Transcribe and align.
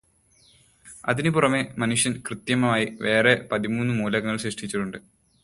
അതിനു 1.05 1.29
പുറമേ 1.29 1.59
മനുഷ്യൻ 1.77 2.23
കൃത്രിമമായി 2.29 2.87
വേറെ 3.01 3.47
പതിമൂന്ന് 3.51 3.93
മൂലകങ്ങൾ 3.93 4.37
സൃഷ്ടിച്ചിട്ടുണ്ട്. 4.37 4.97